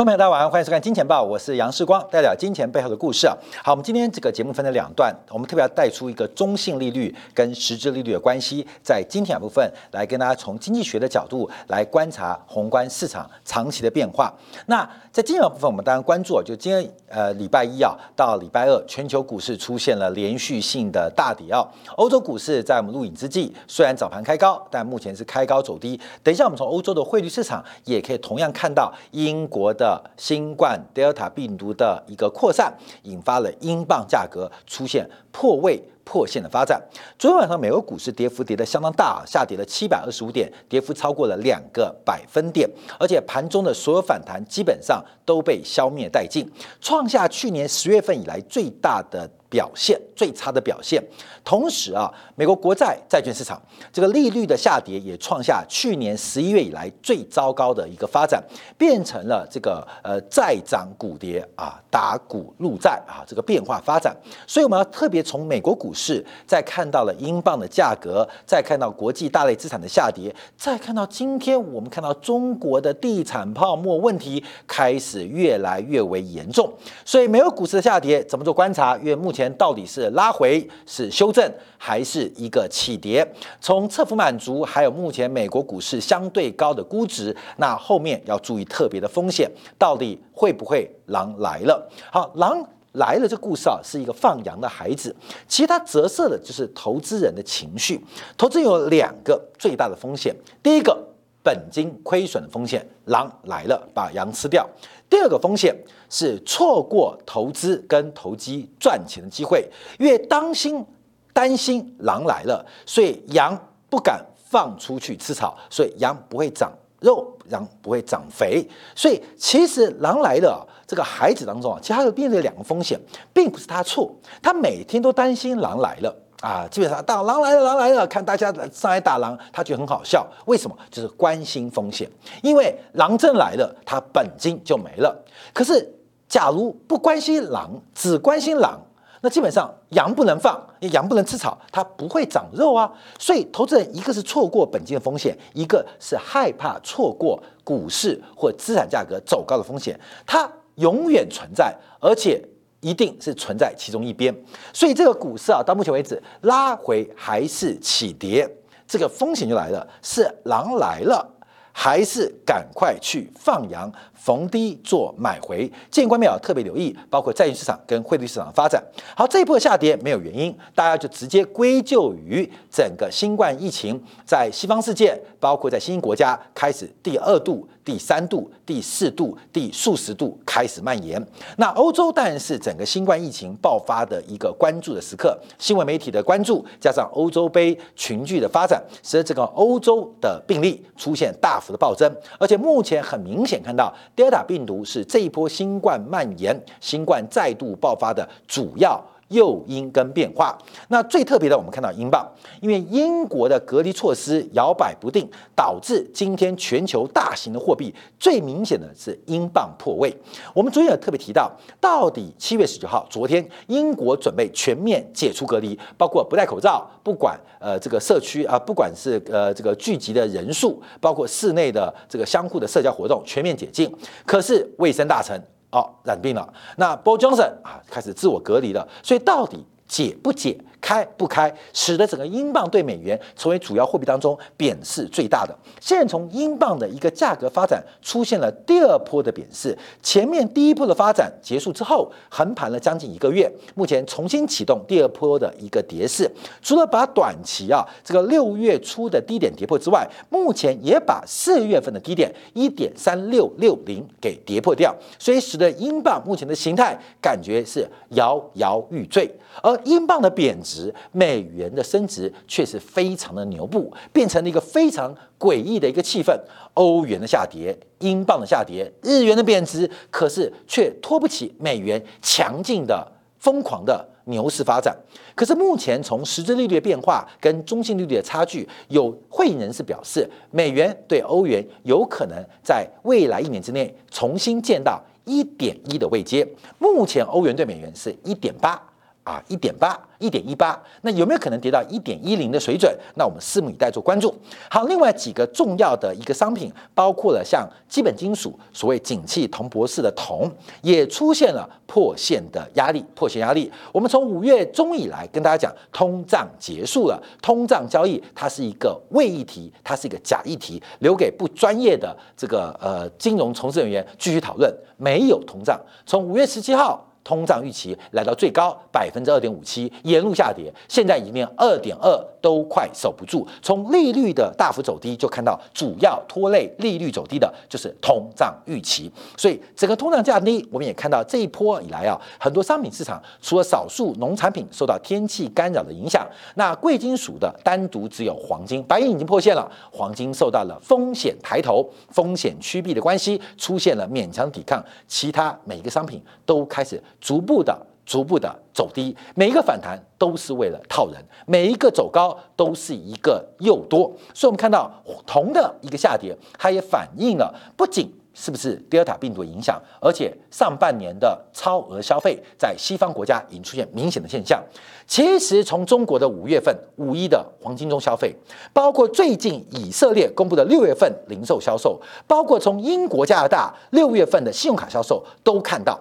[0.00, 3.36] 观众朋友，大家晚上，欢迎收看《金钱报》，我是杨世光，带表金钱背后的故事啊。
[3.62, 14.32] 好，我们今天这个节目分成两段，我们特别要带出一个中性利率跟实质利率的关系，在今天部分来跟大家从经济学的角度来观察宏观市场长期的变化。
[14.68, 21.62] 那在今天的部分，我们当然关注，就今天呃礼拜一啊到礼拜二，全球股市出现了连续性的大跌啊。
[21.96, 26.00] 欧洲股市在我们录影之际，虽然早盘开高，但目前是开高走低。
[26.22, 29.74] 等一下，我们从欧洲的汇率市场也可以同样看到英国。
[29.80, 36.82] 的新冠 Delta 病毒的一个扩散，引发了英镑价格出现破位破线的发展。
[37.18, 46.50] 昨天晚上，美国股市跌幅跌得相当大，下跌了七百二十五点，跌幅超过了两个百分点，而且盘中的所有反弹基本上都被消灭殆尽，
[46.80, 49.30] 创下去年十月份以来最大的。
[49.50, 51.02] 表现最差的表现，
[51.44, 53.60] 同时啊，美国国债债券市场
[53.92, 58.40] 这个利率的下跌也创下去年十一月以来最糟糕的一个发展，
[58.78, 64.16] 变成了这个呃债涨股跌啊，打股入债啊这个变化发展。
[64.46, 76.72] 所以我们要特别从美国股市，再看到了英镑的价格，再看到国际大类资产的下跌，再看到今天我们看到中国的地产泡沫问题开始越来越为严重。
[77.04, 78.96] 所以美国股市的下跌怎么做观察？
[78.98, 79.39] 因为目前。
[79.40, 83.26] 前到底是拉回、是修正，还是一个起跌？
[83.58, 91.88] 从侧幅满足，还有目前美国股市相对高的估值，那后面要注意特别的风险，到底会不会狼来了？
[92.12, 95.14] 好，狼来了这故事啊，是一个放羊的孩子，
[95.48, 97.98] 其实它折射的就是投资人的情绪。
[98.36, 101.02] 投资有两个最大的风险，第一个
[101.42, 104.68] 本金亏损的风险，狼来了把羊吃掉。
[105.08, 105.74] 第二个风险
[106.10, 109.66] 是错过投资跟投机赚钱的机会，
[109.98, 110.84] 因为当心
[111.32, 113.56] 担心狼来了，所以羊
[113.88, 116.70] 不敢放出去吃草，所以羊不会长
[117.00, 118.68] 肉，羊不会长肥。
[118.94, 123.00] 所以其实狼来了，这个孩子当中啊，其实他有面对两个风险，
[123.32, 124.12] 并不是他错，
[124.42, 126.14] 他每天都担心狼来了。
[126.40, 130.26] 啊，基本上当狼来了，狼来了，看大家上来打狼，他觉得很好笑。
[130.46, 130.74] 为什么？
[130.90, 132.10] 就是关心风险，
[132.42, 135.14] 因为狼真来了，他本金就没了。
[135.52, 135.86] 可是，
[136.30, 138.80] 假如不关心狼，只关心狼，
[139.20, 142.90] 那基本上羊不能放，羊不能吃草，它不会长肉啊。
[143.18, 152.42] 所以，投资人一个是错过本金的风险，一个是害怕错过股市或资产价格走高的风险，它永远存在，而且。
[152.82, 154.34] 一定是存在其中一边，
[154.72, 158.50] 所以这个股市啊，到目前为止拉回还是起跌，
[158.88, 161.30] 这个风险就来了，是狼来了，
[161.72, 163.90] 还是赶快去放羊？
[164.14, 168.82] 逢低做买回，建议观众特别留意，包括债券市场跟汇率市场的发展。
[169.16, 181.20] 好，这一波下跌没有原因，大家就直接归咎于整个新冠疫情在西方世界，包括在新兴国家开始第二度、第三度、第四度、第数十度开始蔓延。
[181.56, 193.92] 那欧洲当然是整个新冠疫情爆发的一个关注的时刻，新闻媒体的关注加上欧洲杯群聚的发展，使得这个欧洲的病例出现大幅的暴增，而且目前很明显看到。
[194.14, 199.02] Delta 病毒是这一波新冠蔓延、新冠再度爆发的主要。
[199.30, 200.56] 诱因跟变化，
[200.88, 202.28] 那最特别的，我们看到英镑，
[202.60, 210.14] 因为英国的隔离措施摇摆不定，导致今天全球大型的货币最明显的是英镑破位。
[210.52, 223.90] 我们昨天也特别提到，到底七月十九号，昨天英国准备全面解除隔离，包括不戴口罩，不管呃这个社区啊，不管是呃这个聚集的人数，包括室内的这个相互的社交活动，全面解禁。
[224.26, 225.40] 可是卫生大臣。
[225.70, 226.52] 哦，染病了。
[226.76, 228.86] 那 Bo Johnson 啊，开始自我隔离了。
[229.02, 230.58] 所以到底解不解？
[230.80, 235.56] 开不开，使得整个英镑对美元成为主要货币当中贬势最大的。
[235.80, 246.30] 现在从英镑的一个价格发展出现了第二波的贬势，前面第一波的发展结束之后，横盘了将近一个月，目前重新启动第二波的一个跌势。
[246.62, 259.30] 除了把短期啊这个六月初的低点跌破之外，目前也把四月份的低点一点三六六零给跌破掉，所以使得英镑目前的形态感觉是摇摇欲坠，
[259.62, 260.69] 而英镑的贬值。
[260.70, 266.38] 值美元的升值却是非常的牛步，变成了一个非常诡异的一个气氛。
[266.74, 273.06] 欧元的下跌，英镑的下跌，日元的贬值，可是却拖不起美元强劲的
[273.38, 274.96] 疯狂的牛市发展。
[275.34, 286.46] 可是目前从实质利率的变化跟中性利率的差距，有会议人士表示，美元对欧元有可能在未来一年之内重新见到一点一的位阶。
[286.78, 288.80] 目前欧元对美元是一点八。
[289.22, 292.90] 啊，一点八、一点一八，那有没有可能跌到一点一零的水准？
[293.16, 294.34] 那我们拭目以待，做关注。
[294.70, 300.50] 好，另外几个重要的一个商品，包括了像基本金属，所谓景气铜博士的铜，
[300.80, 303.70] 也出现了破线的压力，破线压力。
[303.92, 314.74] 我们从五月中以来跟大家讲，通胀结束了，通胀交易它是一个伪议题，它是一个假议题，留给不专业的这个呃金融从事人员继续讨论。
[314.96, 317.06] 没有通胀，从五月十七号。
[317.22, 323.46] 通胀预期来到最高百分之二点五七，沿路下跌，现在已经连二点二都快守不住。
[323.62, 329.10] 从利率的大幅走低，就看到主要拖累利率走低的就是通胀预期。
[329.36, 347.00] 所以整个通胀降低，我们也看到这一波以来啊，很多商品市场除了少数农产品受到天气干扰的影响，那贵金属的单独只有黄金，白银已经破线了，黄金受到了风险抬头、风险趋避的关系，出现了勉强抵抗，其他每一个商品都开始。
[347.20, 354.10] 逐步的、逐步的走低，每一个反弹都是为了套人，每一个走高都是一个诱多。
[354.34, 354.90] 所以，我们看到
[355.26, 364.62] 铜的一个下跌，它也反映了不仅是不是德尔塔病毒影响，而且上半年的超额消费在西方国家已经出现明显的现象。
[365.06, 368.34] 其实，从中国的五月份五一的黄金周消费，
[368.72, 376.00] 包括最近以色列公布的六月份零售销售，包括从英国、加拿大六月份的信用卡销售，都看到。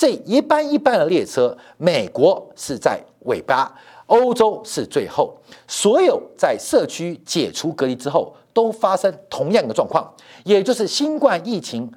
[0.00, 3.70] 这一班一班的列车，美国是在尾巴，
[4.06, 5.36] 欧洲是最后。
[5.68, 10.10] 所有在社区解除隔离之后，都发生同样的状况，
[10.44, 11.92] 也就是新冠疫情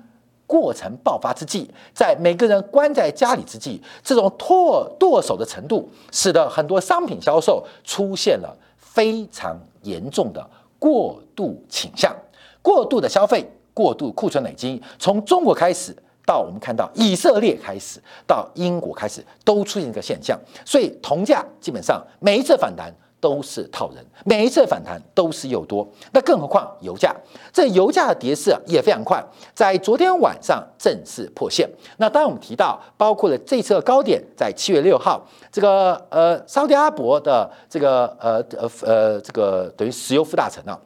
[0.46, 10.46] 过程爆发之际，在每个人关在家里之际，这种剁剁手的程度，使得很多商品销售出现了非常严重的
[10.78, 12.14] 过度倾向、
[12.62, 15.96] 过度的消费、过度库存累积，从中国开始。
[16.26, 25.88] 到我们看到以色列开始，到英国开始，都出现一个现象，所以铜价基本上每一次反弹都是套人，每一次反弹都是又多。
[26.12, 27.16] 那更何况油价，
[27.52, 29.24] 这油价的跌势也非常快，
[29.54, 31.70] 在昨天晚上正式破线。
[31.98, 40.78] 那当然我们提到，包括了这次的高点在七月六号，这个呃，沙特阿伯的这个呃呃呃这个等于石油副大臣啊。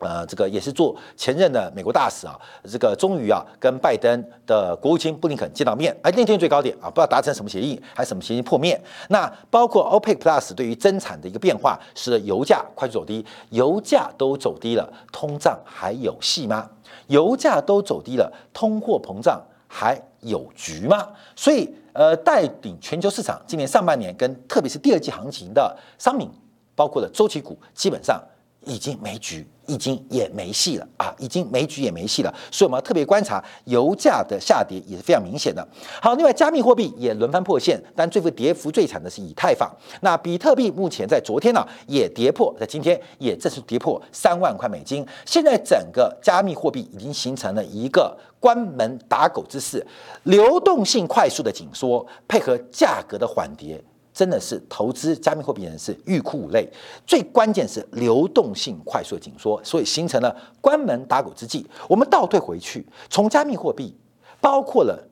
[0.00, 8.80] 呃，这个也是做前任的美国大使啊，这个终于啊跟拜登的国务卿布林肯见到面，哎那天最高点啊，不知道达成什么协议，还是什么协议破灭。
[9.10, 16.70] 那包括 OPEC Plus 对于增产的一个变化，使得油价快速走低，油价都走低了，通胀还有戏吗？
[17.08, 19.38] 油价都走低了，通货膨胀
[19.68, 21.08] 还有局吗？
[21.36, 26.30] 所以，呃，带领全球市场今年上半年跟特别是第二季行情的商品，
[26.74, 28.18] 包括了周期股，基本上。
[28.66, 31.14] 已经没局，已经也没戏了啊！
[31.18, 35.66] 已经没局也没戏了，所以我们要特别观察油价的下跌也是非常明显的。
[36.02, 39.70] 好，另外加密货币也轮番破线，但最幅跌幅最惨的是以太坊。
[40.02, 45.06] 那比特币目前在昨天呢也跌破，在今天也正式跌破三万块美金。
[45.24, 49.84] 现在整个加密货币已经形成了一个关门打狗之势，
[50.24, 53.82] 流动性快速的紧缩，配合价格的缓跌。
[54.20, 56.68] 真的是投资加密货币人士欲哭无泪，
[57.06, 61.66] 最关键是流动性快速紧缩，所以形成了关门打狗之际。
[61.88, 63.96] 我们倒退回去，从加密货币，
[64.38, 65.02] 包括了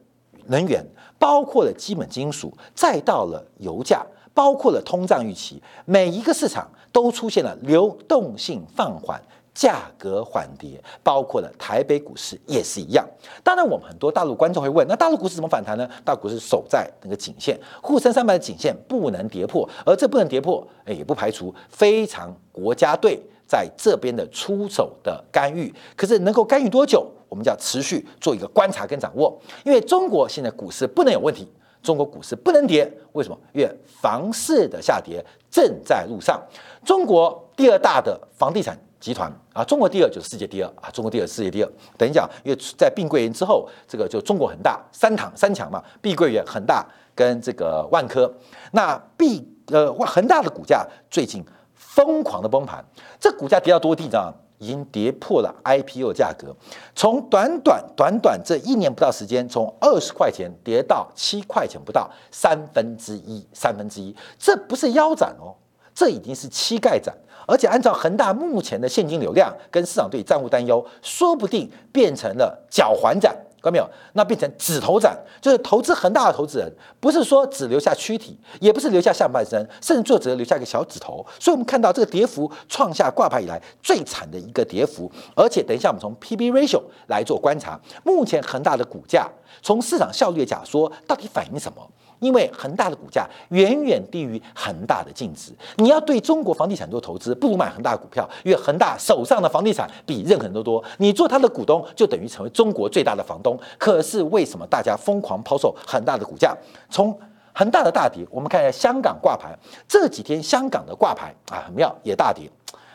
[0.49, 0.85] 能源，
[1.19, 9.19] 包括了基本金属，再到了油价，包括了通胀预期，每一个市场都出现了流动性放缓。
[9.59, 13.05] 价格缓跌，包括了台北股市也是一样。
[13.43, 15.91] 当然，我们很多大陆观众会问：那大陆股市怎么反弹呢？
[16.05, 25.75] 大陆股市守在那个颈线，沪深三百的颈线不能跌破，而这不能跌破，哎，也不排除非常国家队在这边的出手的干预。
[25.97, 29.37] 可是能够干预多久，我们就要持续做一个观察跟掌握。
[29.65, 31.51] 因为中国现在股市不能有问题，
[31.83, 33.37] 中国股市不能跌，为什么？
[33.53, 33.69] 因为
[34.01, 36.41] 房市的下跌正在路上。
[36.85, 38.79] 中国第二大的房地产。
[39.01, 41.73] 集团啊，中国第二就是世界第二啊，中国第二，世界第二。
[41.97, 48.33] 等一下，因为在碧桂园之后，这个就中国恒大三堂三强嘛，碧桂园、恒大跟这个万科。
[48.73, 52.85] 那碧呃恒大的股价最近疯狂的崩盘，
[53.21, 54.33] 这股价跌到多低呢？
[54.61, 56.53] 已经跌破了 IPO 价格，
[56.93, 65.55] 从短短短短这一年不到时间，从二十块钱跌到七块钱不到，三分之一，三分之一，这不是腰斩哦，
[65.95, 67.17] 这已经是膝盖斩。
[67.49, 73.89] 而且按照恒大目前的现金流量跟市场对债务担忧，说不定变成了脚环斩，看到没有？
[74.13, 81.25] 那变成指头斩，就是投资恒大的投资人，不是说只留下躯体，也不是留下下半身，甚至最只留下一个小指头。
[81.41, 85.11] 所以我们看到这个跌幅创下挂牌以来最惨的一个跌幅。
[85.35, 89.27] 而且等一下我们从 P/B ratio 来做观察，目前恒大的股价
[89.63, 91.91] 从市场效率的假说到底反映什么？
[92.21, 95.53] 因为恒大的股价远远低于恒大的净值。
[95.77, 100.83] 你要对中国房地产做投资，不如买恒大股票，因为恒大手上的房地产比任何人都多。
[100.99, 103.59] 你做他的股东，就等于成为中国最大的房东。
[103.79, 106.57] 可是为什么大家疯狂抛售恒大的股价？
[106.91, 107.17] 从
[107.55, 109.57] 恒大的大跌，我们看一下香港挂牌
[109.87, 112.51] 这几天，香港的挂牌啊很妙，也大跌。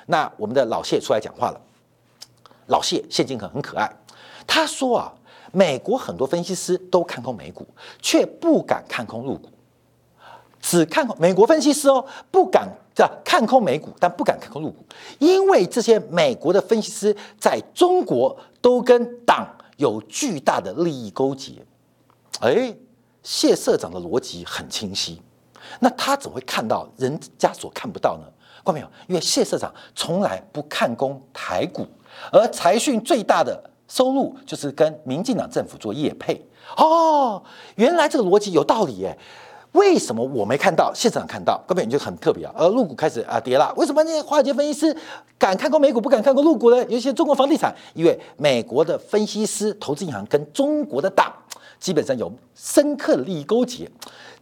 [0.05, 1.59] 那我们的老谢出来讲话了，
[2.67, 3.89] 老谢谢金河很可爱，
[4.45, 5.13] 他说啊。
[5.55, 7.63] 美国很多分析师都看空美股，
[8.01, 9.49] 却不敢看空入股，
[10.59, 14.83] 只看美国分析师哦，不敢这看空美股，但不敢看空入股，
[15.19, 21.63] 因为这些美国的分析师在中国都跟党有巨大的利益勾结。
[22.39, 22.75] 哎，
[23.21, 25.21] 谢社长的逻辑很清晰，
[25.79, 28.25] 那他怎么会看到人家所看不到呢？
[28.65, 28.87] 看到没有？
[29.07, 31.85] 因为谢社长从来不看空台股，
[32.31, 33.69] 而财讯最大的。
[33.87, 36.45] 收入就是跟民进党政府做业配
[36.77, 37.43] 哦，
[37.75, 39.17] 原来这个逻辑有道理耶？
[39.73, 41.59] 为什么我没看到，现场看到？
[41.67, 42.53] 根本就很特别啊！
[42.55, 44.95] 而陆股开始啊跌了，为什么那些华尔街分析师
[45.37, 46.77] 敢看空美股，不敢看空陆股呢？
[46.85, 51.33] 有一些中国房地产，因为美国的分析师、投资银行跟中国的党
[51.79, 53.89] 基本上有深刻的利益勾结，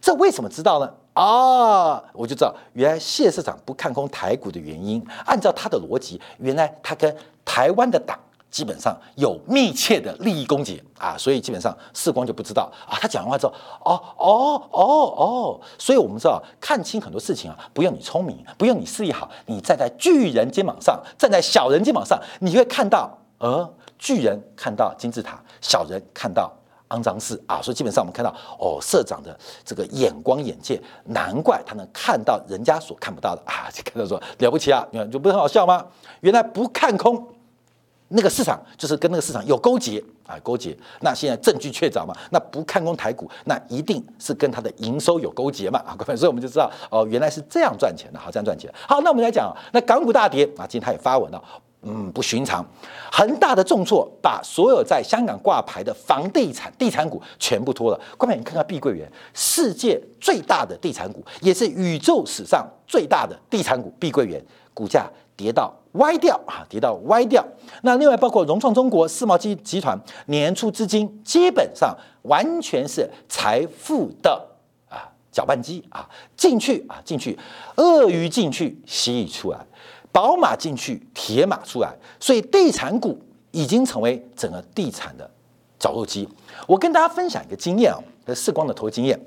[0.02, 0.92] 这为什么知道呢？
[1.14, 8.18] 啊，我就知道，原来谢市长不看空台股的原因，按照他的逻辑，原来他跟台湾的党。
[8.52, 12.94] 基本上有密切的利益攻结啊，所以基本上世光就不知道啊。
[13.00, 14.84] 他讲完话之后，哦哦哦
[15.16, 23.68] 哦，所以我们知道看清很多事情啊，不用你聪明，不用你视力好，你站在巨人肩膀上，站在小人肩膀上，你会看到，呃，
[23.98, 26.52] 巨人看到金字塔，小人看到
[26.90, 27.58] 肮脏事啊。
[27.62, 28.30] 所以基本上我们看到，
[28.60, 33.70] 哦，社长的这个眼光眼界，难怪他能看到人家所看不到的啊。
[33.72, 35.86] 就看到说了不起啊，你看就不是很好笑吗？
[36.20, 37.26] 原来不看空。
[38.14, 40.76] 那个市场就是跟那个市场有勾结啊，勾结。
[41.00, 42.14] 那现在证据确凿嘛？
[42.30, 45.78] 那不看空台股，那一定是跟它的营收有勾结嘛？
[45.80, 48.72] 啊，各位，所以我们就知道哦，原来是这样赚钱的，好，这样赚钱。
[48.86, 51.42] 好，那我们来讲，那港股大跌啊，今天他也发文了，
[51.82, 52.64] 嗯，不寻常，
[53.10, 58.00] 恒大的重挫，把所有在香港挂牌的房地产地产股全部拖了。
[58.18, 65.08] 各位，你看看碧桂园，世界最大的地产股，也是宇宙史上最大的地产股，碧桂园股价。
[65.34, 67.44] 跌到歪掉啊，跌到歪掉。
[67.82, 74.48] 那另外包括融创中国、世贸集集团年初资金基本上完全是财富的
[74.88, 77.38] 啊搅拌机啊，进去啊进去，
[77.76, 79.58] 鳄鱼进去蜥蜴出来，
[80.10, 83.18] 宝马进去铁马出来，所以地产股
[83.50, 85.30] 已经成为整个地产的
[85.78, 86.28] 绞肉机。
[86.66, 88.00] 我跟大家分享一个经验啊，
[88.34, 89.20] 世光的投资经验，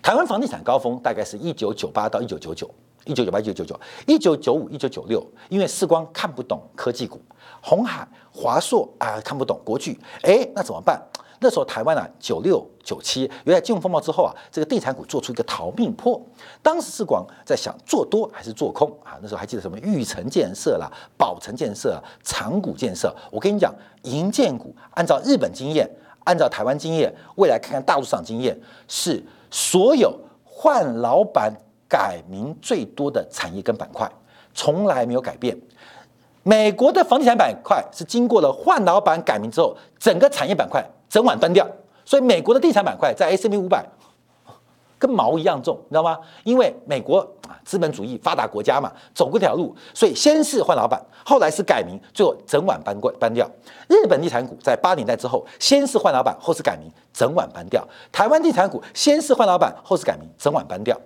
[0.00, 2.70] 台湾房地产高峰大概是一九九八到一九九九。
[3.04, 7.20] 一九九八、一九九九、一九九五、一九九六，因为世光看不懂科技股，
[7.60, 11.00] 红海、华硕啊看不懂国巨，哎，那怎么办？
[11.40, 16.18] 那时候台湾啊，九六、九七，原来金融风暴之后啊，这个地产股做出一个逃命坡。
[16.62, 19.18] 当时世光在想做多还是做空啊？
[19.20, 23.14] 那时候还记得什么裕城建设啦、宝城建设、长谷建设。
[23.30, 25.86] 我跟你讲，银建股按照日本经验，
[26.24, 28.58] 按照台湾经验，未来看看大陆上经验，
[28.88, 31.52] 是所有换老板。
[31.94, 34.10] 改名最多的产业跟板块
[34.52, 35.56] 从来没有改变。
[36.42, 41.64] 美国的房地产板块是经过了换老板改名之后，整个产业板块整晚搬掉。
[42.04, 43.86] 所以美国的地产板块在 S M 五百
[44.98, 46.18] 跟毛一样重，你知道吗？
[46.42, 53.48] 因为美国啊资本主义发达国家嘛，走过这条路，所以先是换老板，后来是改名，最后整晚搬过搬掉。
[53.88, 57.86] 日本地产股在八年代之后，先是换老板，后是改名，整晚搬掉。
[58.10, 60.98] 台湾地产股先是换老板，后是改名，整晚搬掉。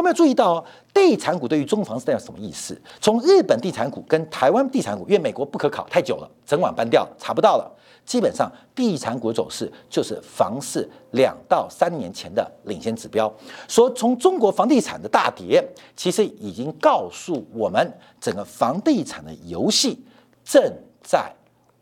[0.00, 0.64] 有没有注意到哦？
[0.92, 2.80] 地产股对于中房是代表什么意思？
[3.00, 7.70] 从日本地产股跟台湾地产股，因为美国不可考太久了，整晚搬掉查不到了。
[8.04, 13.32] 基本上地产股走势就是房市两到三年前的领先指标。
[13.66, 20.04] 说从中国房地产的大跌，其实已经告诉我们，整个房地产的游戏
[20.44, 20.62] 正
[21.02, 21.32] 在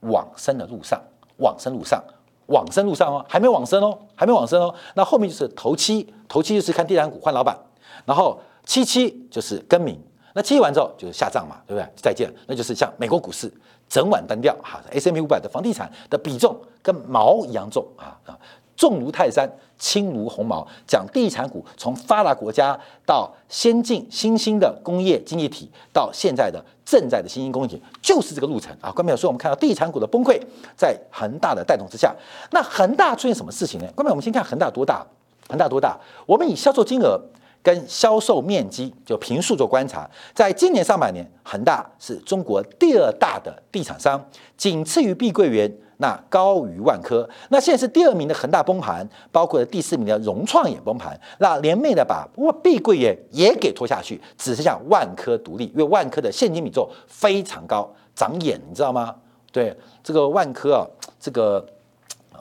[0.00, 1.00] 往生的路上，
[1.38, 2.00] 往生路上，
[2.46, 4.72] 往生路上哦，还没往生哦，还没往生哦。
[4.94, 7.58] 那后面就是头期，头期就是看地产股换老板。
[8.04, 9.98] 然后七七就是更名，
[10.34, 11.88] 那七七完之后就是下葬嘛，对不对？
[11.96, 13.52] 再见，那就是像美国股市
[13.88, 18.38] 整晚单调哈，S M P 五百的房地产的比重跟毛一样重啊啊，
[18.76, 20.66] 重如泰山，轻如鸿毛。
[20.86, 28.90] 讲地产股从发达国家到先进新兴的工业经济体，到现在的正在的新兴工业体，就是这个路程啊。
[28.90, 30.40] 关淼说，我们看到地产股的崩溃，
[30.76, 32.14] 在恒大的带动之下，
[32.50, 33.86] 那恒大出现什么事情呢？
[33.94, 35.06] 关淼，我们先看恒大多大？
[35.48, 35.98] 恒大多大？
[36.24, 37.20] 我们以销售金额。
[37.62, 44.22] 跟销售面积就平数做观察，在今年上半年，恒大是中国第二大的地产商，
[44.56, 47.28] 仅次于碧桂园，那高于万科。
[47.50, 52.28] 那现在是第二名的恒大崩盘，包括第四名的融创也崩盘，那连袂的把
[52.62, 59.14] 碧桂园也给拖下去，只剩下万科独立，因为万科的现金比重非常高，长眼，你知道吗？
[59.52, 60.82] 对这个万科啊，
[61.20, 61.64] 这个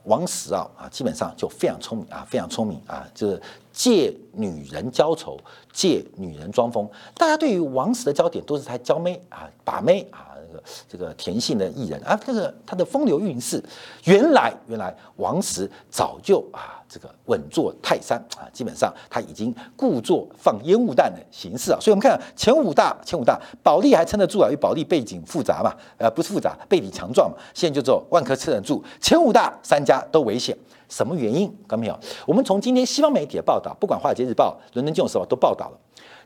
[0.05, 5.37] 王石啊啊，基本上就非常聪明啊，非常聪明啊，就是借女人浇愁，
[5.71, 6.89] 借女人装疯。
[7.15, 10.27] 大家对于王石的焦点都是他娇妹啊，把妹啊。
[10.51, 13.63] 这个这个甜性的艺人啊，这个他的风流韵事，
[14.03, 30.53] 原来原来王石早就啊这个稳坐泰山啊，基本上他已经故作放烟雾弹的形式啊，所以我们看前五大前五大，保利还撑得住啊，因为保利背景复杂嘛，呃不是复杂，背景强壮嘛，现在就只有万科撑得住，前五大三家都危险，
[30.89, 31.47] 什么原因？
[31.65, 31.97] 看到没有？
[32.25, 35.79] 我们从今天西方媒体的报道，不管华尔街日报、伦敦金融时报都报道了，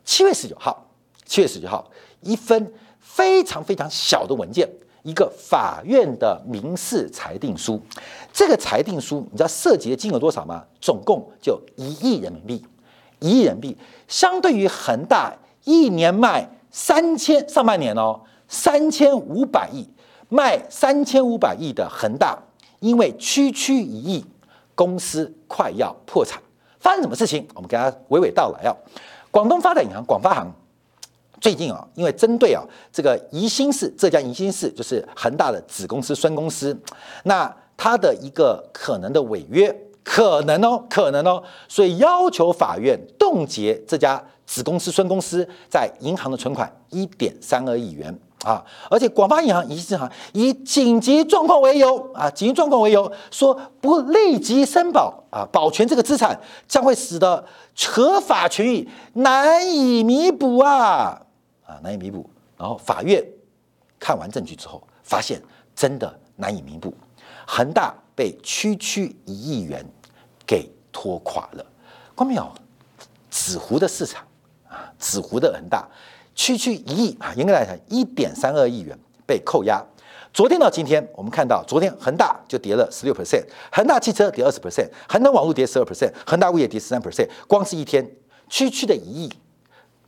[0.04, 0.84] 七月十九号，
[1.26, 1.88] 七月十九号
[2.22, 2.74] 一分。
[3.08, 4.68] 非常非常小的文件，
[5.06, 7.80] 一个法院的民事裁定书。
[8.34, 10.64] 这个裁定书，你知道涉及的金额多少吗？
[10.82, 12.66] 总共就一亿人民币，
[13.20, 15.32] 一亿人民币，相对于恒大
[15.64, 19.88] 一年卖三千上半年哦，三千五百亿
[20.28, 22.36] 卖三千五百亿的恒大，
[22.80, 24.26] 因为区区一亿，
[24.74, 26.42] 公司快要破产。
[26.80, 27.48] 发生什么事情？
[27.54, 28.76] 我们给大家娓娓道来啊。
[29.30, 30.52] 广东发展银行广发行。
[31.42, 36.76] 最近啊，因为针对啊这个宜兴市，浙江宜兴市就是恒大的子公司孙公司，
[37.24, 57.44] 那它的一个可能的违约，可能哦，可能哦，所以要求法院冻结这家子公司孙公司在银行的存款一点三二亿元啊，而且广发银行、宜兴银行以紧急状况为由啊，紧急状况为由说不立即申保啊，保全这个资产将会使得
[57.88, 61.24] 合法权益难以弥补啊。
[61.66, 62.30] 啊，难以弥补。
[62.58, 63.24] 然后法院
[64.00, 65.42] 看完证据之后，发现
[65.76, 66.94] 真的难以弥补。
[67.48, 69.86] 恒大被区区一亿元
[70.48, 71.66] 给拖垮了。
[72.16, 72.52] 关没有？
[73.30, 74.26] 纸糊的市场
[74.70, 75.86] 啊，纸糊的恒大，
[76.34, 78.98] 区区一亿啊，严格来讲，一点三二亿元
[79.28, 79.84] 被扣押。
[80.34, 87.28] 昨天到今天，我们看到，昨天恒大就跌了十六 percent，恒大汽车跌二十 percent，恒大网络跌十二 percent，恒大物业跌十三 percent。
[87.48, 88.10] 光是一天，
[88.48, 89.34] 区区的一亿。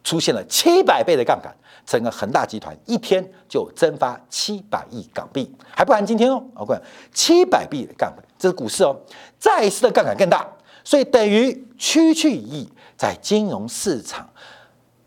[0.08, 1.54] 出现了七百倍的杠杆，
[1.86, 6.42] 整个恒大集团一天就蒸发七百亿港币，还不含今天哦。
[6.54, 6.74] OK，
[7.14, 8.96] 七百亿的杠杆，这是股市哦。
[9.38, 10.48] 再一次的杠杆更大，
[10.82, 14.30] 所以等于区区一亿，在金融市场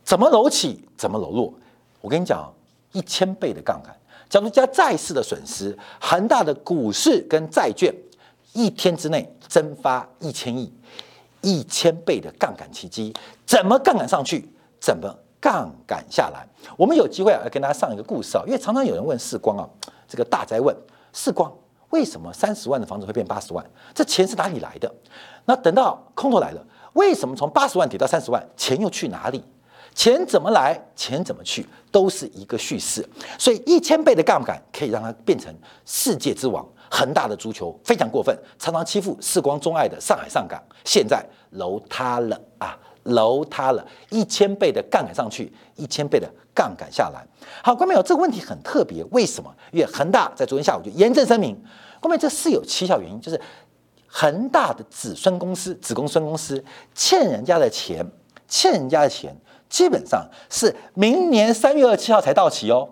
[0.04, 1.54] 怎么楼起怎么楼落。
[2.02, 2.52] 我跟你讲，
[2.92, 3.96] 一千倍的杠杆，
[4.28, 7.90] 假如加债市的损失，恒大的股市跟债券
[8.52, 10.70] 一天之内蒸发一千亿，
[11.40, 13.14] 一千倍的杠杆奇迹，
[13.46, 14.46] 怎么杠杆上去？
[14.80, 16.46] 怎么杠杆下来？
[16.76, 19.68] 我们有机会啊，要跟大家上一个故事啊，因为常常有人问世光啊，
[20.08, 20.74] 这个大灾问
[21.12, 21.52] 世光，
[21.90, 23.64] 为什么三十万的房子会变八十万？
[23.94, 24.92] 这钱是哪里来的？
[25.44, 26.64] 那等到空头来了，
[26.94, 28.44] 为什么从八十万跌到三十万？
[28.56, 29.44] 钱又去哪里？
[29.94, 30.80] 钱怎么来？
[30.94, 31.66] 钱怎么去？
[31.90, 33.06] 都是一个叙事。
[33.38, 35.52] 所以一千倍的杠杆可以让它变成
[35.84, 36.66] 世界之王。
[36.92, 42.76] 恒大的足球非常过分，常常欺负世光钟爱的上海上港，现在楼塌了啊！
[43.04, 47.26] 楼塌了，一千倍的杠杆上去，一千倍的杠杆下来。
[47.62, 49.54] 好，观众朋友，这个问题很特别，为什么？
[49.72, 51.54] 因为恒大在昨天下午就严正声明，
[52.00, 53.40] 观众这是有蹊跷原因，就是
[54.06, 56.62] 恒大的子孙公司、子公孙公司
[56.94, 58.04] 欠人家的钱，
[58.46, 59.34] 欠人家的钱，
[59.68, 62.88] 基本上是明年三月二十七号才到期哦，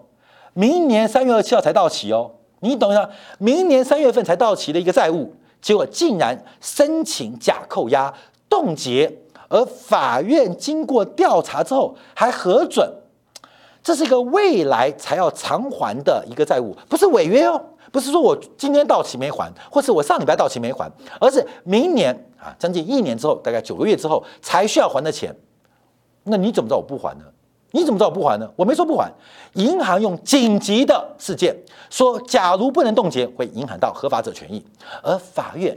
[0.55, 3.09] 明年三月二十七号才到期哦，你懂吗？
[3.39, 8.13] 明年三月份才到期的一个债务，结果竟然申请假扣押
[8.49, 9.13] 冻结。
[9.49, 12.91] 而法院经过调查之后还核准，
[13.83, 17.59] 这是一个未来才要偿还的一个债务，不是违约哦，
[17.91, 25.35] 不是说我今天到期没还，或是我上礼拜到期没还，而是明年啊，将近一年之后，大概九个月之后才需要还的钱。
[26.25, 27.25] 那你怎么知道我不还呢？
[27.71, 28.51] 你怎么知道我不还呢？
[28.55, 29.11] 我没说不还，
[29.55, 31.57] 银行用紧急的事件
[31.89, 34.63] 说，假如不能冻结，会影响到合法者权益，
[35.03, 35.75] 而法院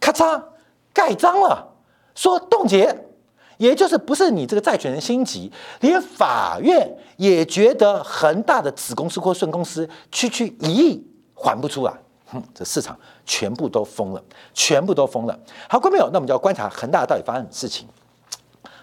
[0.00, 0.42] 咔嚓
[0.94, 1.68] 盖章了，
[2.14, 3.08] 说冻结。
[3.60, 11.92] 也就是不是你这个债权人心急，连法院也觉得恒大的子公司或顺公司区区一亿还不出来，
[12.24, 15.38] 哼，这市场全部都疯了，全部都疯了。
[15.68, 17.86] 好，各位朋友，那我们就要观察恒大到底发生什么事情。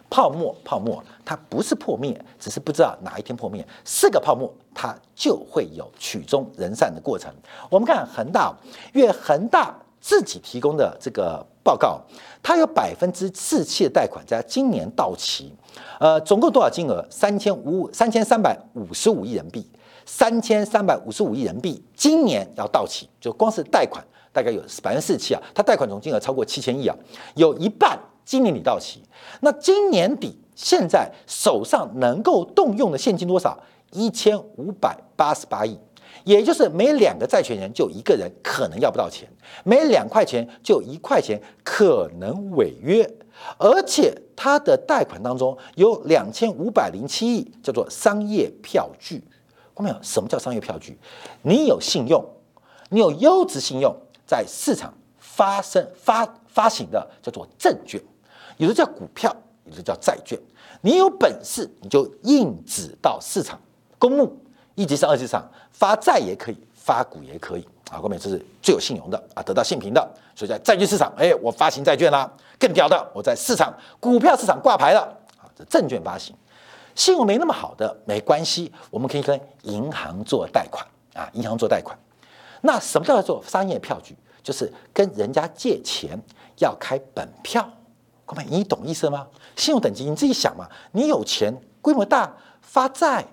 [0.10, 3.68] 泡沫，泡沫，它不是破灭，只是不知道哪一天破灭。
[3.84, 7.34] 四个泡沫，它就会有曲终人散的过程。
[7.70, 8.56] 我们看恒大，
[8.94, 9.76] 因为恒大
[10.08, 11.46] 自己提供的这个。
[11.68, 12.00] 报告，
[12.42, 15.52] 它有百分之四七的贷款在今年到期，
[16.00, 17.06] 呃，总共多少金额？
[17.10, 19.70] 三千五三千三百五十五亿人民币，
[20.06, 26.96] 三千三百五十五亿人民币，今年要到期，就光是贷款大概有百分之四七啊，它贷款总金额超过七千亿啊，
[27.36, 29.04] 有一半今年底到期。
[29.42, 33.60] 那今年底现在手上能够动用的现金多少？
[33.92, 35.78] 一千五百八十八亿，
[36.28, 39.26] 也就是每两个债权人就一个人可能要不到钱，
[39.64, 43.10] 每两块钱就一块钱可能违约。
[43.58, 49.24] 而且它的贷款当中有两千五百零七亿叫做商业票据，
[49.74, 49.96] 看到没有？
[50.04, 51.00] 什么叫商业票据？
[51.44, 52.22] 你有信用，
[52.90, 58.02] 你有优质信用，在市场发生发发行的叫做证券，
[58.58, 60.38] 有的叫股票，有的叫债券。
[60.82, 63.58] 你有本事，你就印纸到市场
[63.98, 64.38] 公募，
[64.78, 67.68] 一级市场、二级市场发债也可以，发股也可以。
[67.90, 75.02] 啊，后面这是最有信用的啊，得到信评的，所以在债券市场，哎，我发行债券啦，更屌的，我在市场股票市场挂牌了
[75.40, 76.36] 啊，这证券发行，
[76.94, 80.86] 信用没那么好的没关系，我们可以跟银行做贷款
[81.16, 81.98] 啊，银行做贷款。
[82.62, 84.16] 那什么叫做商业票据？
[84.44, 86.20] 就是跟人家借钱
[86.58, 87.68] 要开本票，
[88.26, 89.26] 各位你懂意思吗？
[89.56, 93.26] 信用等级你自己想嘛，你有钱，规模大，发债。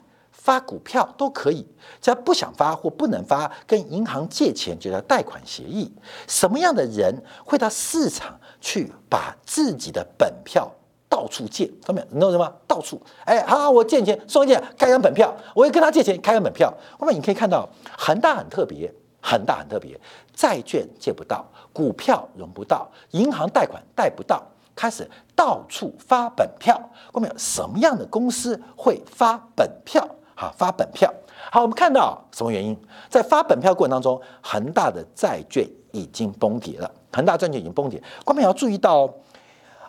[0.44, 1.66] 发股票都可以，
[2.02, 5.90] 只要不想发或不能发，跟银行借钱就叫贷款协议。
[6.28, 10.70] 什么样的人会到市场去把自己的本票
[11.08, 11.64] 到处借？
[11.82, 12.06] 看到没有？
[12.10, 12.52] 你懂什么？
[12.68, 16.70] 到处，哎，好，我借钱，送一件，开张本票，我也跟他借钱，开张本票。
[16.98, 19.98] 后面你可以看到，恒大很特别，恒大很特别，
[20.34, 24.46] 债券借不到，股票融不到，银行贷款贷不到。
[24.76, 26.78] 开始到处发本票，
[27.12, 30.06] 后面什么样的公司会发本票？
[30.34, 31.12] 好，发本票。
[31.50, 32.76] 好，我们看到什么原因？
[33.08, 36.90] 在发本票过程当中，恒大的债券已经崩跌了。
[37.12, 38.02] 恒大债券已经崩跌。
[38.24, 39.08] 关键要注意到，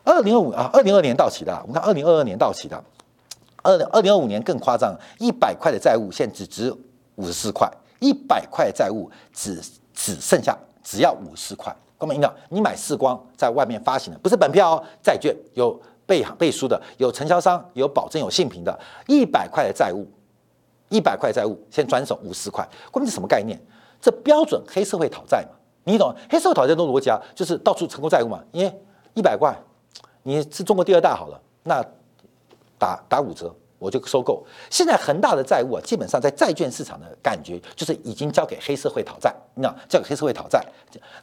[0.03, 1.57] 二零二五啊，二零二年到期的。
[1.63, 2.83] 我们看二零二二年到期的，
[3.63, 6.71] 二二零二五年更夸张，一百块的债务现在只值
[7.15, 7.67] 五十四块，
[7.99, 9.59] 一百块债务只
[9.93, 11.75] 只剩下只要五十块。
[11.97, 20.05] 光明银行，你买世光在外面发行的不是本票哦，债券有背背书的，有承销商，有保证，有信评的，一百块的债务。
[20.95, 23.59] 一百块债务先转手五十块，关键是什么概念？
[23.99, 25.49] 这标准黑社会讨债嘛？
[25.83, 26.15] 你懂？
[26.29, 28.41] 黑社会讨债的逻辑啊，就是到处成功债务嘛。
[28.53, 28.81] 因为
[29.13, 29.53] 一百块，
[30.23, 31.83] 你是中国第二大好了，那
[32.79, 34.41] 打打五折我就收购。
[34.69, 39.67] 现在恒大的债务啊，基本上在债券市场的感觉就是已经交给黑社会讨债，那？
[39.89, 40.63] 交给黑社会讨债，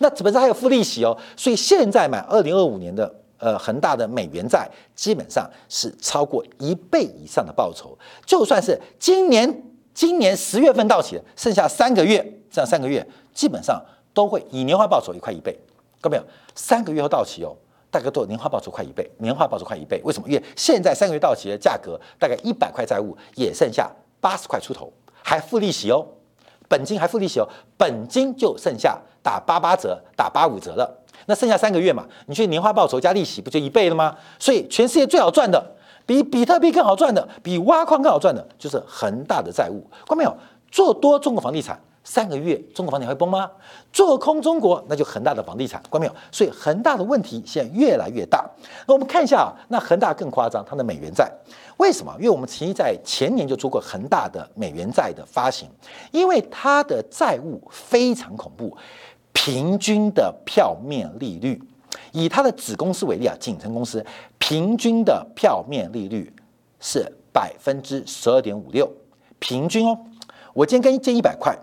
[0.01, 1.17] 那本身还有付利息哦。
[1.35, 3.11] 所以现在买二零二五年的。
[3.43, 15.53] 呃，恒大的美元债基本上是超过一倍以上的报酬，就算是今年今年十月份到期，剩下三个月，这样三个月基本上都会以年化报酬一块一倍，
[16.01, 16.23] 看到没有？
[16.55, 17.53] 三个月后到期哦，
[17.91, 20.29] 大概都年化报酬快一倍，年化报酬快一倍，为什么？
[20.29, 26.07] 因为现在三个月到期的价格大概一百块债务也剩下八十块出头，还付利息哦，
[26.69, 31.02] 本金还付利息哦，本金就剩下打八八折，打八五折了。
[31.27, 34.17] 那剩下三个月嘛，你去年化报酬加利息不就一倍了吗？
[34.39, 35.65] 所以全世界最好赚的，
[36.07, 39.85] 比比特币更好赚的，比挖矿更好赚的，就是恒大的债务。
[40.07, 40.37] 看没有？
[40.71, 43.51] 做多中国房地产，三个月中国房地产会崩吗？
[43.93, 45.83] 做空中国，那就恒大的房地产。
[45.91, 46.15] 看没有？
[46.31, 48.43] 所以恒大的问题现在越来越大。
[48.87, 51.31] 那我们看一下啊，那恒大更夸张，它的美元债
[51.77, 52.15] 为什么？
[52.19, 55.69] 因为我们其实在前年就做过恒大的美元债的发行，
[56.11, 58.75] 因为它的债务非常恐怖。
[59.33, 61.61] 平均的票面利率，
[62.13, 64.05] 以它的子公司为例啊，景城公司
[64.39, 66.33] 平均的票面利率
[66.79, 68.91] 是百分之十二点五六，
[69.39, 69.99] 平均哦。
[70.55, 71.57] 我今天跟你借一百块，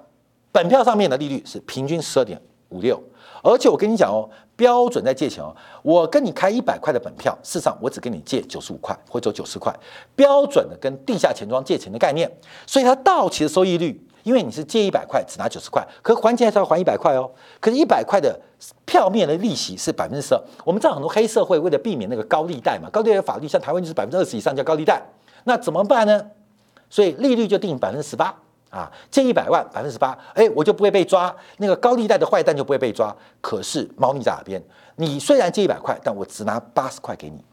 [0.51, 3.01] 本票上面的利率是平均十二点五六，
[3.43, 9.73] 而且我跟你讲哦，标准在借钱哦，我跟你开一百块的本票，事实上我只跟你借九十五块或者九十块，
[10.15, 12.29] 标准的跟地下钱庄借钱的概念，
[12.65, 14.03] 所以它到期的收益率。
[14.23, 17.29] 因为你是借一百块，只拿九十块，可还钱还是要还一百块哦。
[17.59, 18.39] 可是，一百块的
[18.85, 20.41] 票面的利息是百分之十二。
[20.65, 25.01] 我们知道很多黑社会为了避免那个高利贷嘛，高利贷法律像台湾就是百分之二十以上叫高利贷，
[25.45, 26.25] 那怎么办呢？
[26.89, 28.35] 所以利率就定百分之十八
[28.69, 33.15] 啊，借一百万百分之十八，哎，我就不会被抓，那个高利贷的坏蛋就不会被抓。
[33.41, 34.61] 可是猫腻在哪边？
[34.95, 37.43] 你虽然借一百块，但我只拿八十块给你，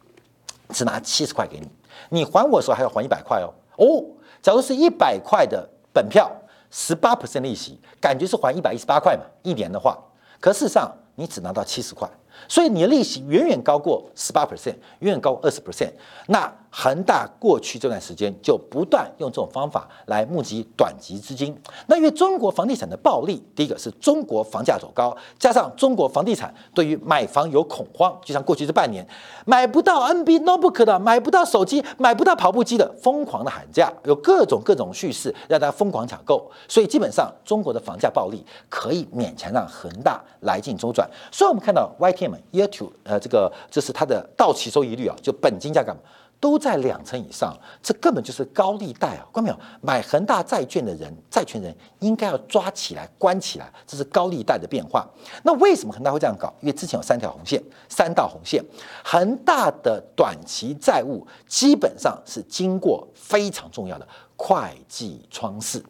[0.70, 1.70] 只拿七十块给你，
[2.08, 3.52] 你还我的时候还要还一百块哦。
[3.76, 4.04] 哦，
[4.42, 6.30] 假如是一百块的本票。
[6.70, 9.22] 十八 percent 利息，感觉是还一百一十八块嘛？
[9.42, 9.98] 一年的话，
[10.40, 12.08] 可事实上你只拿到七十块，
[12.48, 15.92] 所以你的利息远远高过十八 percent，远远高过二十 percent。
[16.26, 21.56] 那恒大过去这段时间就不断用这种方法来募集短期资金。
[21.86, 29.02] 那因为中国房地产的暴利，第一个是中国房价走高，加上中国房地产对于买房有恐慌，就像过去这半年
[29.46, 36.50] 买不到 NB notebook 的，买不到手机，买不到跑步机的，疯狂的喊价，有各种各种叙事让大家疯狂抢购。
[36.68, 41.08] 所以基本上中国的房价暴利可以勉强让恒大来进周转。
[41.32, 46.02] 所以我们看到 YTM year to 呃这个这是它的到期收益率啊，就本金价干嘛？
[46.38, 49.26] 都在两成以上，这根本就是高利贷啊！
[49.32, 49.58] 看到没有？
[49.80, 55.06] 买恒大债券的人，债权人应该要抓起来关起来，这是高利贷的变化。
[55.42, 56.52] 那为什么恒大会这样搞？
[56.60, 58.62] 因为之前有三条红线，三道红线，
[59.02, 65.82] 恒大的短期债务基本上是经过非常重要的会计窗视、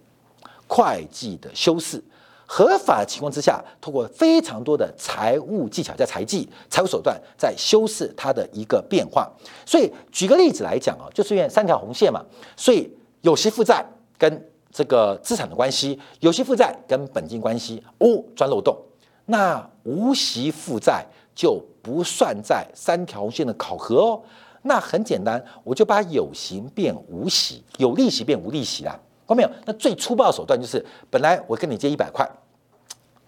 [0.69, 2.03] 会计的修饰。
[2.47, 9.29] 合法情况之下，通过非常多的财务技巧，叫财技、财务手段，在修饰它的一个变化。
[9.67, 12.25] 所以举个例子来讲啊，就是因为三条红线嘛，
[12.57, 12.89] 所以
[13.23, 13.85] 有息负债
[14.17, 18.77] 跟这个资产的关系，有息负债跟本金关系，哦，钻漏洞。
[19.25, 21.05] 那无息负债
[21.35, 24.23] 就不算在三条红线的考核哦。
[24.63, 28.97] 那很简单，我就把有息变无息，有利息变无利息啦。
[29.27, 29.51] 看到没有？
[29.65, 32.29] 那最粗暴的手段就是，本来我跟你借一百块，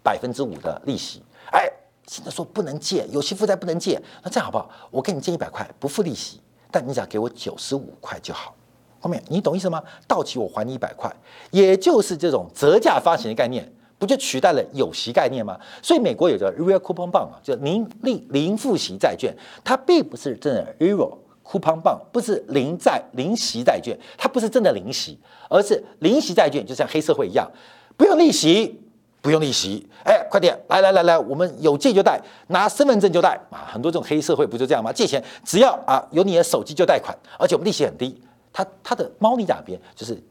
[0.02, 1.68] 百分之五的利息，哎，
[2.06, 4.70] 现在说不能借，有息负债不能借，那这样好不好？
[4.90, 8.54] 我跟你借一百块，不付利息，但你只要给我九十五块就好。
[9.00, 9.82] 后面你懂意思吗？
[10.06, 11.14] 到期我还你一百块，
[11.50, 15.58] 也就是这种折价发行的概念，不就取代了有息概念吗？
[15.82, 21.16] 所以美国有个 real coupon bond 啊，就零利零付息债券，它并不是真的 real。
[21.48, 27.50] Coupon bond 不是零债零息债券，它不是真的零息，而是零息债券，就像黑社会一样，
[27.96, 28.78] 不用利息，
[29.22, 34.92] 不用利息，哎，快点来来来来，我们有借就贷，拿身份证就贷啊，很多这种黑社会不就这样吗？
[34.92, 38.20] 借钱只要啊有你的手机就贷款，而且我们利息很低，
[38.52, 39.80] 它它的猫腻在哪边？
[39.96, 40.22] 就是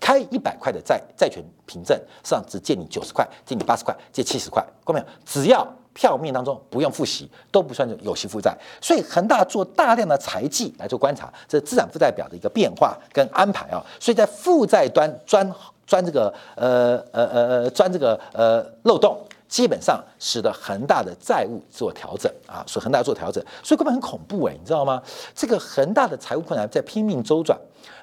[0.00, 5.06] 开一百块的债债权凭证，上只借你九十块，借你八十块，借七十块，看到没有？
[5.24, 5.66] 只要
[5.96, 15.50] 票面当中不用付息，都不算是有息负债，所以恒大做大量的财计来做观察，这资产负债表的一个变化跟安排啊，所以在负债端钻
[15.86, 25.02] 钻这个呃呃呃呃钻这个呃漏洞，基本上使得恒大的债务做调整啊，所以恒大做调整，所以根本很恐怖哎，你知道吗？
[25.34, 27.58] 这个恒大的财务困难在拼命周转，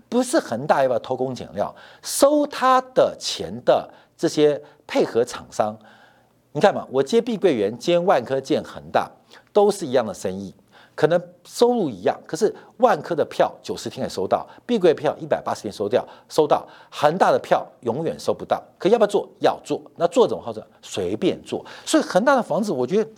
[0.10, 5.78] 不是恒大要不要偷工减料，收他的钱的这些配合厂商。
[6.56, 9.10] 你看嘛，我接碧桂园、接万科、建恒大，
[9.52, 10.54] 都是一样的生意，
[10.94, 18.62] 可能收入一样，可是万科的票九十天才收到，碧桂票一百八十天收掉，收到恒大的票永远收不到。
[18.78, 19.28] 可要不要做？
[19.40, 19.82] 要做。
[19.96, 21.66] 那做怎么或者随便做。
[21.84, 23.10] 所以恒大的房子，我觉得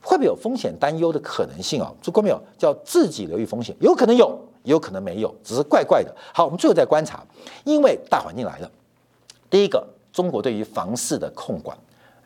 [0.00, 1.92] 会不会有风险担忧的可能性啊？
[2.00, 2.40] 做过没有？
[2.56, 6.14] 叫自己留意风险，有可能有，也有可能没有，只是怪怪的。
[6.32, 7.26] 好，我们最后再观察，
[7.64, 8.70] 因为大环境来了。
[9.50, 11.76] 第一个，中国对于房市的控管。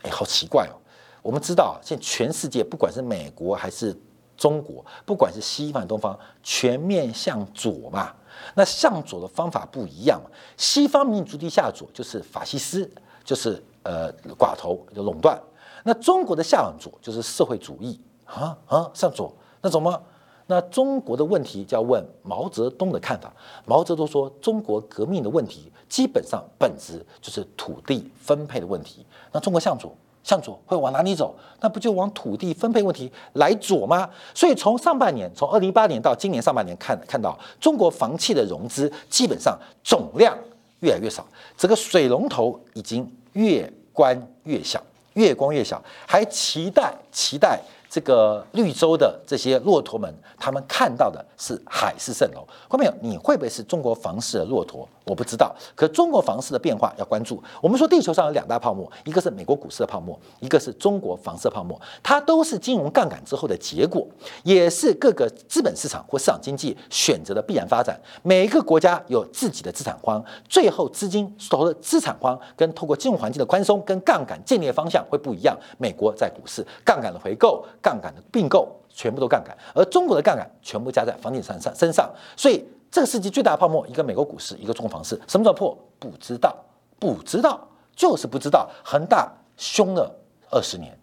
[0.05, 0.77] 哎，好奇怪哦！
[1.23, 3.95] 我们知道，现在全世界不管是美国还是
[4.37, 8.15] 中国，不管是西方东方，全面向左嘛。
[8.55, 10.31] 那向左的方法不一样嘛。
[10.57, 12.91] 西方民主地下左就是法西斯，
[13.25, 15.41] 就是呃寡头就垄断。
[15.83, 20.03] 那中国的向左就是社会主义啊啊向左那怎么？
[20.47, 23.33] 那中国的问题就要问毛泽东的看法。
[23.65, 29.05] 毛泽东说，中国革命的问题基本上本质就是土地分配的问题。
[29.33, 29.91] 那中国向左，
[30.23, 31.35] 向左会往哪里走？
[31.61, 34.09] 那不就往土地分配问题来左吗？
[34.35, 40.37] 所以从上半年，从二零一八年到今年上半年看，看到中国房企的融资基本上总量
[40.81, 41.27] 越来越少，
[41.57, 44.83] 这个水龙头已经越关越小，
[45.15, 47.59] 越关越小，还期待期待。
[47.95, 52.45] 这个绿洲的这些骆驼们，他们看到的是海市蜃楼。
[52.69, 53.09] 后面有？
[53.09, 54.89] 你会不会是中国房市的骆驼？
[55.05, 55.55] 我不知道。
[55.77, 57.41] 可中国房市的变化要关注。
[57.63, 61.81] 我们说地球上有两大泡沫，一个是美国股市的泡沫，一个是中国房市的泡沫。
[62.03, 64.05] 它都是金融杠杆之后的结果，
[64.43, 67.97] 也是各个资本市场或市场经济选择的必然发展。
[68.25, 75.57] 每一个国家有自己的资产荒，最后资金投的资产荒跟透过金融环境的宽松跟杠杆建立的方向会不一样。
[75.79, 77.65] 美国在股市杠杆的回购。
[77.85, 85.77] 杠杆的并购全部都杠杆，而中国的杠杆全部加在房地产上身上，所以这个世纪最大的泡沫，一个美国股市，一个中国房市，什么时候破？
[85.99, 86.57] 不知道，
[86.99, 87.61] 不知道，
[87.95, 88.71] 就是不知道。
[88.83, 90.11] 恒大凶了
[90.51, 90.97] 二十年，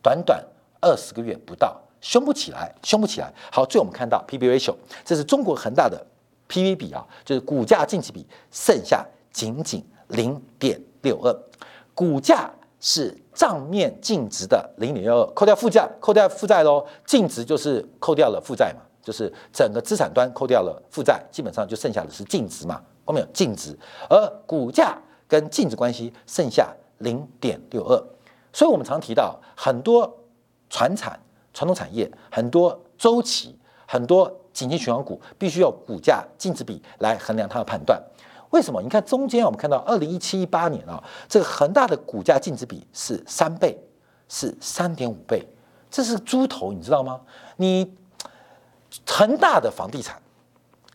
[0.00, 0.40] 短短
[0.80, 3.32] 二十个月不到，凶不起来，凶不起来。
[3.50, 6.00] 好，最后我们看到 P/B ratio，这是中国恒大的
[6.46, 11.34] P V 比啊，就是股价净值比，剩下仅仅零点六二，
[11.94, 12.48] 股价。
[12.80, 23.76] 是账面净值的零点六二，扣掉负债，扣掉负债喽，净值就是扣掉了负债嘛，就是整个资产端扣掉了负债，基本上就剩下的是净值嘛，后面有净值，
[24.08, 28.02] 而股价跟净值关系剩下零点六二，
[28.52, 30.18] 所以我们常提到很多
[30.70, 31.18] 传产、
[31.52, 38.00] 传统产业，很多周期，很多景气循环股，必须要股价净值比来衡量它的判断。
[38.50, 38.80] 为什么？
[38.82, 43.78] 你看中间我们看到二零一七一八年啊，这个恒大的股价净值比是三倍，
[44.28, 45.46] 是三点五倍，
[45.90, 47.20] 这是猪头，你知道吗？
[47.56, 47.94] 你
[49.06, 50.20] 恒大的房地产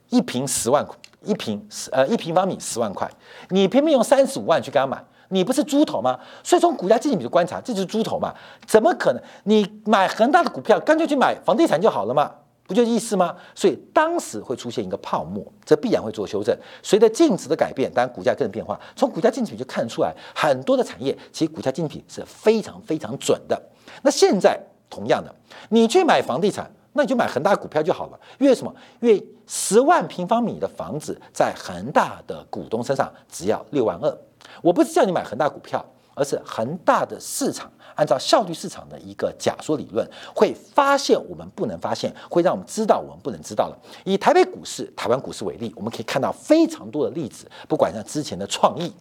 [0.09, 0.83] 一平十万，
[1.21, 3.09] 一平十呃一平方米十万块，
[3.49, 6.19] 你偏偏用三十五万去给他买，你不是猪头吗？
[6.43, 8.33] 所以从股价净值比的观察，这就是猪头嘛？
[8.65, 9.21] 怎么可能？
[9.43, 12.31] 你买恒大的股票，干脆去买房地产就好了嘛？
[12.73, 13.35] 不就意思吗？
[13.53, 16.57] 所以当时会出现一个泡沫，这必然会做修正。
[16.81, 18.79] 随着净值的改变，当然股价跟着变化。
[18.95, 23.61] 从股价净值就看出来，很多的产业其实股价净值是非常非常准的。
[24.01, 24.59] 那现在
[24.89, 25.33] 同样的，
[25.69, 28.19] 你去买房地产，那你就买恒大股票就好了。
[28.39, 28.73] 因为什么？
[28.99, 34.17] 因为十万平方米的房子在恒大的股东身上只要六万二。
[34.61, 35.83] 我不是叫你买恒大股票，
[36.15, 37.71] 而是恒大的市场。
[37.95, 43.77] 按照效率市场的一个假说理论，会发现我们不能发现，会让我们知道我们不能知道了。
[44.03, 47.49] 以台北股市、台湾股市为例，我们可以看到非常多的例子。
[47.67, 48.93] 不管像之前的创意，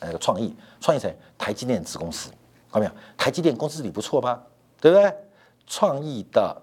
[0.00, 2.30] 那个创意，创意成台积电子公司，
[2.70, 2.92] 看到没有？
[3.16, 4.42] 台积电公司里不错吧？
[4.80, 5.14] 对不对？
[5.66, 6.60] 创意的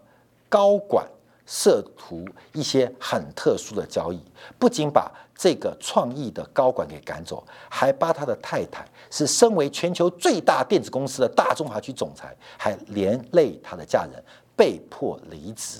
[0.49, 1.07] 高管。
[1.51, 4.23] 涉图一些很特殊的交易，
[4.59, 14.23] 不仅把这个创意的高管给赶走，还把他的太太是身为全球最大电子公司的大中华区总裁，还连累他的家人
[14.55, 15.79] 被迫离职。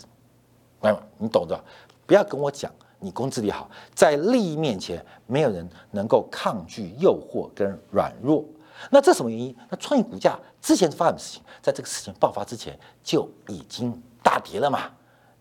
[0.81, 1.63] 没有，你懂的。
[2.07, 8.43] 不要跟我讲你工资里好，在利益面前，没有人能够抗拒诱惑跟软弱。
[8.89, 9.55] 那这什么原因？
[9.69, 14.89] 那创意股价之前发生的事情，在这个事情爆发之前就已经大跌了嘛？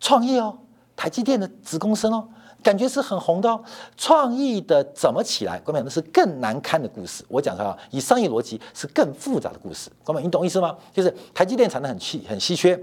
[0.00, 0.56] 创业哦，
[0.96, 2.28] 台积电的子公司哦，
[2.62, 3.62] 感觉是很红的哦。
[3.96, 5.58] 创意的怎么起来？
[5.60, 7.24] 关键那是更难堪的故事。
[7.28, 9.90] 我讲啊，以商业逻辑是更复杂的故事。
[10.04, 10.76] 关键你懂意思吗？
[10.92, 12.78] 就是台积电产的很稀很稀缺，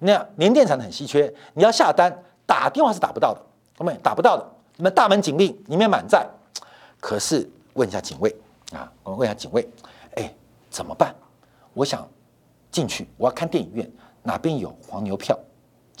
[0.00, 2.12] 那联电产的很稀缺，你要下单
[2.46, 3.40] 打电话是打不到的，
[3.76, 4.44] 关键打不到的。
[4.76, 6.26] 那么大门紧闭，里面满载。
[7.00, 8.34] 可是问一下警卫
[8.72, 9.68] 啊，我们问一下警卫，
[10.16, 10.34] 哎，
[10.70, 11.14] 怎么办？
[11.72, 12.06] 我想
[12.70, 13.90] 进去，我要看电影院，
[14.22, 15.38] 哪边有黄牛票？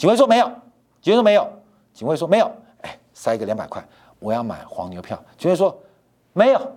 [0.00, 0.50] 警卫说没有，
[1.02, 1.46] 警卫说没有，
[1.92, 3.86] 警卫说没有，哎，塞一个两百块，
[4.18, 5.22] 我要买黄牛票。
[5.36, 5.78] 警卫说
[6.32, 6.72] 没有，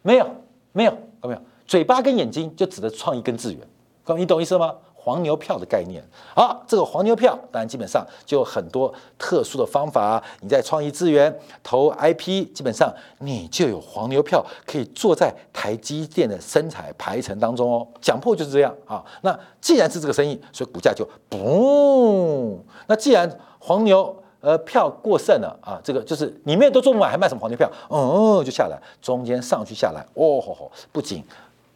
[0.00, 0.26] 没有，
[0.72, 1.42] 没有，有没有？
[1.66, 3.60] 嘴巴跟眼睛就指的创意跟资源，
[4.02, 4.74] 各位你懂意思吗？
[5.04, 6.00] 黄牛票的概念，
[6.32, 10.22] 好，这个黄牛票当然基本上就有很多特殊的方法。
[10.42, 12.88] 你在创意资源投 IP，基本上
[13.18, 17.84] 你就有黄牛票可以坐在台积电的生产排程当中哦。
[18.00, 19.04] 讲破就是这样啊。
[19.22, 22.56] 那既然是这个生意，所以股价就嘣。
[22.86, 27.68] 那既然黄牛呃票过剩了啊，这个就是里面都做不满，还卖什么黄牛票？
[27.90, 31.24] 嗯，就下来，中间上去下来，哦吼吼，不仅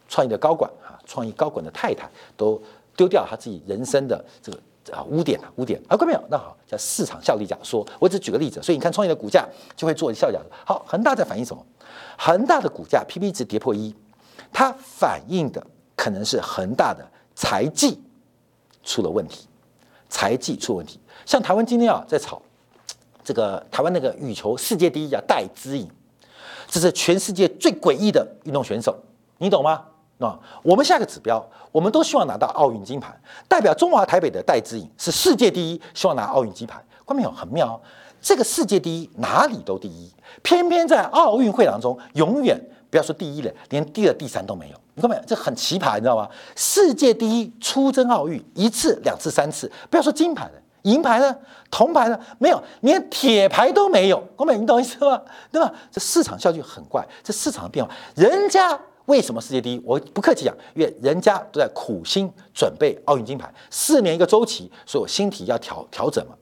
[0.07, 2.61] 创意的高管啊，创意高管的太太都。
[2.97, 4.59] 丢掉他自己人生的这个
[4.91, 6.21] 啊污点啊污点啊，看到没有？
[6.29, 7.87] 那好，叫市场效力假说。
[7.99, 10.39] 我只举个例子，所以你看创业的股价就会做效假。
[10.65, 11.65] 好，恒大在反映什么？
[12.17, 13.95] 恒大的股价 P P 值跌破一，
[14.51, 18.01] 它反映的可能是恒大的财技
[18.83, 19.47] 出了问题，
[20.09, 20.99] 财技出问题。
[21.25, 22.41] 像台湾今天啊在炒
[23.23, 25.87] 这个台湾那个羽球世界第一叫戴资颖，
[26.67, 28.97] 这是全世界最诡异的运动选手，
[29.37, 29.85] 你懂吗？
[30.19, 33.15] 那我们下个指标，我们都希望拿到奥运金牌，
[33.47, 36.83] 代表中华台北的戴资颖是世界第一，希望拿奥运金牌。
[37.05, 37.31] 关没有？
[37.31, 37.79] 很妙，
[38.19, 44.75] 这个世界第一哪里都第一，偏偏在奥运会当中永远不要说第一了，连第二、第三都没有。
[44.95, 45.21] 你看没有？
[45.27, 46.27] 这很奇葩，你知道吗？
[46.55, 51.33] 世界第一出征奥运一次、两次、三次，不要说金牌了，银牌呢、
[51.69, 54.19] 铜牌呢，没有，连铁牌都没有。
[54.35, 55.21] 关美，你懂意思吗？
[55.51, 55.71] 对吧？
[55.91, 58.77] 这市场效率很怪，这市场的变化，人家。
[59.07, 59.81] 为什么世界第一？
[59.85, 66.35] 我不客气讲，因为人家都在苦心准备奥运金牌，四年一个周期，所以我心体要调调整嘛，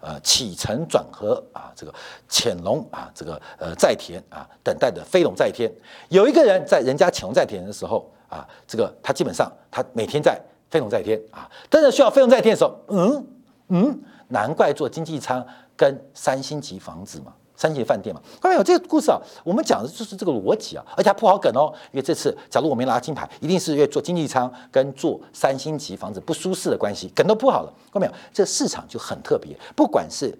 [0.00, 1.94] 呃，起承转合啊，这个
[2.28, 5.72] 潜龙啊，这个呃在田啊，等待的飞龙在天。
[6.08, 13.26] 有一个人在人家潜龙在天的时候啊，这个他基本上他每天在飞龙在天啊，但是需要飞龙在天的时候，嗯
[13.68, 15.46] 嗯，难怪做经济舱
[15.76, 17.32] 跟三星级房子嘛。
[17.62, 18.64] 三星饭店嘛，看到没有？
[18.64, 21.72] 这个故事啊，我们讲的就是这个逻辑啊，而且还铺好梗哦。
[21.92, 27.72] 因为这次假如我没拿金牌，一定是因为做经济舱跟做三星级房子不舒适的关系，梗都铺好了。
[27.92, 28.12] 看到没有？
[28.32, 30.36] 这市场就很特别，不管是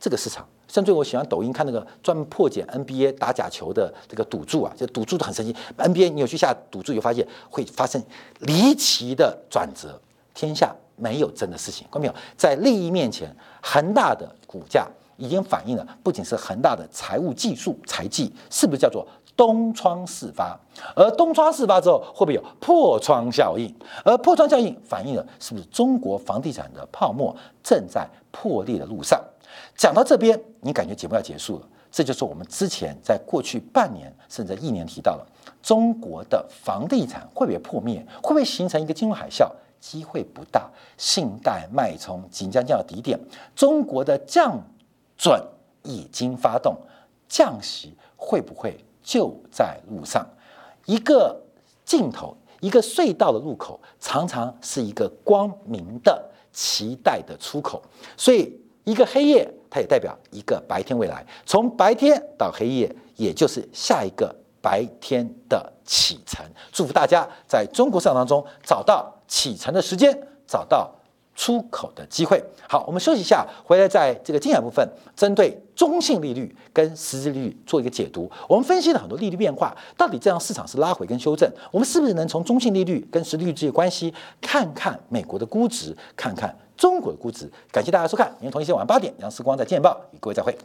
[0.00, 5.54] 这个市场，甚至我喜欢抖音看那个专门破解 NBA 打假球的这个赌注啊，就赌注都很神奇。
[5.76, 8.02] NBA 你有去下赌注，有发现会发生
[8.40, 10.00] 离奇的转折。
[10.34, 11.86] 天下没有真的事情。
[11.92, 12.14] 看到没有？
[12.36, 13.32] 在利益面前，
[13.62, 14.88] 恒大的股价
[15.18, 19.06] 已经反映了，不仅是恒大的财务技术财技，是不是叫做
[19.36, 20.58] 东窗事发？
[20.96, 23.72] 而东窗事发之后，会不会有破窗效应？
[24.04, 29.22] 而破窗效应反映了是不是中国房地产的泡沫正在破裂的路上？
[29.76, 31.66] 讲到这边，你感觉节目要结束了？
[31.90, 35.26] 这就是我们之前在过去半年甚至一年提到了，
[35.62, 38.06] 中国的房地产会不会破灭？
[38.22, 39.50] 会不会形成一个金融海啸？
[39.80, 43.18] 机会不大，信贷脉冲即将降到底点，
[43.54, 44.60] 中国的降
[45.18, 45.38] 准
[45.82, 46.74] 已经发动，
[47.28, 50.26] 降息会不会就在路上？
[50.86, 51.38] 一个
[51.84, 57.82] 尽头，一个隧道的入口，常常是一个光明的期待的出口。
[58.16, 61.26] 所以，一个黑夜，它也代表一个白天未来。
[61.44, 66.42] 从白天到黑夜，也就是下一个白天的启程。
[66.72, 69.12] 祝福大家在中国市场当中找到。
[69.30, 70.90] 启程的时间，找到
[71.38, 72.42] 出口的机会。
[72.68, 78.28] 好，我们休息一下，回来在这个精彩部分，针对中性利率跟实际利率做一个解读。
[78.48, 81.48] 我们分析了很多利率变化，到底这样市场是拉回跟修正？
[81.70, 87.48] 我们是不是能从中性利率跟实际利率之间关系，看看美国的估值，看看中国的估值？
[87.70, 90.58] 感谢大家收看，明天同一时间晚上八点，杨思光在《见报》与各位再会。